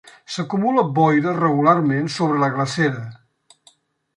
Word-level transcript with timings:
S'acumula 0.35 0.83
boira 0.99 1.33
regularment 1.35 2.09
sobre 2.15 2.41
la 2.45 2.51
glacera. 2.57 3.05